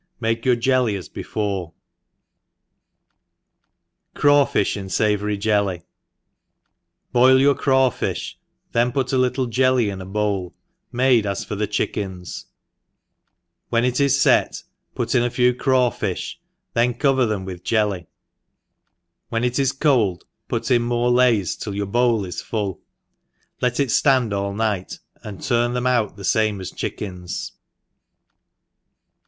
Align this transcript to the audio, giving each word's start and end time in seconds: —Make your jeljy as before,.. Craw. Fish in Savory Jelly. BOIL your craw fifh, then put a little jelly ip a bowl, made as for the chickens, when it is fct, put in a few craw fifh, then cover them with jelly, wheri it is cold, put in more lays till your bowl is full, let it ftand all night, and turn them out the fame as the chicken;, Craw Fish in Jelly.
—Make 0.29 0.45
your 0.47 0.55
jeljy 0.55 0.97
as 0.97 1.09
before,.. 1.09 1.75
Craw. 4.15 4.45
Fish 4.45 4.75
in 4.75 4.89
Savory 4.89 5.37
Jelly. 5.37 5.83
BOIL 7.11 7.39
your 7.39 7.53
craw 7.53 7.91
fifh, 7.91 8.33
then 8.71 8.91
put 8.91 9.13
a 9.13 9.17
little 9.19 9.45
jelly 9.45 9.91
ip 9.91 9.99
a 9.99 10.05
bowl, 10.05 10.55
made 10.91 11.27
as 11.27 11.45
for 11.45 11.53
the 11.55 11.67
chickens, 11.67 12.47
when 13.69 13.85
it 13.85 13.99
is 14.01 14.15
fct, 14.15 14.63
put 14.95 15.13
in 15.13 15.21
a 15.21 15.29
few 15.29 15.53
craw 15.53 15.91
fifh, 15.91 16.33
then 16.73 16.95
cover 16.95 17.27
them 17.27 17.45
with 17.45 17.63
jelly, 17.63 18.07
wheri 19.31 19.45
it 19.45 19.59
is 19.59 19.71
cold, 19.71 20.25
put 20.47 20.71
in 20.71 20.81
more 20.81 21.11
lays 21.11 21.55
till 21.55 21.75
your 21.75 21.85
bowl 21.85 22.25
is 22.25 22.41
full, 22.41 22.81
let 23.61 23.79
it 23.79 23.89
ftand 23.89 24.33
all 24.35 24.55
night, 24.55 24.97
and 25.21 25.43
turn 25.43 25.73
them 25.75 25.85
out 25.85 26.17
the 26.17 26.23
fame 26.23 26.59
as 26.59 26.71
the 26.71 26.75
chicken;, 26.75 27.17
Craw 27.19 27.25
Fish 27.27 27.53
in 27.53 29.01
Jelly. 29.05 29.19